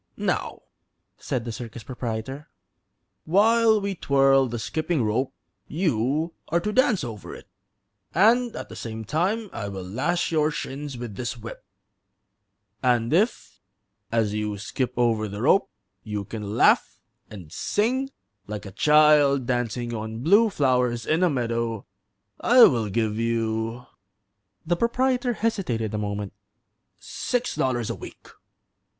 "Now," 0.17 0.63
said 1.19 1.45
the 1.45 1.51
circus 1.51 1.83
proprietor, 1.83 2.49
"while 3.25 3.79
we 3.79 3.93
twirl 3.93 4.47
the 4.47 4.57
skipping 4.57 5.03
rope 5.03 5.31
you 5.67 6.33
are 6.47 6.59
to 6.59 6.73
dance 6.73 7.03
over 7.03 7.35
it, 7.35 7.47
and 8.11 8.55
at 8.55 8.69
the 8.69 8.75
same 8.75 9.05
time 9.05 9.47
I 9.53 9.67
will 9.67 9.83
lash 9.83 10.31
your 10.31 10.49
shins 10.49 10.97
with 10.97 11.15
this 11.17 11.37
whip; 11.37 11.63
and 12.81 13.13
if, 13.13 13.59
as 14.11 14.33
you 14.33 14.57
skip 14.57 14.91
over 14.97 15.27
the 15.27 15.43
rope, 15.43 15.69
you 16.01 16.25
can 16.25 16.57
laugh 16.57 16.99
and 17.29 17.51
sing 17.51 18.09
like 18.47 18.65
a 18.65 18.71
child 18.71 19.45
dancing 19.45 19.93
on 19.93 20.23
blue 20.23 20.49
flowers 20.49 21.05
in 21.05 21.21
a 21.21 21.29
meadow 21.29 21.85
I 22.39 22.63
will 22.63 22.89
give 22.89 23.19
you" 23.19 23.85
the 24.65 24.75
proprietor 24.75 25.33
hesitated 25.33 25.93
a 25.93 25.99
moment 25.99 26.33
"six 26.97 27.55
dollars 27.55 27.91
a 27.91 27.95
week." 27.95 28.29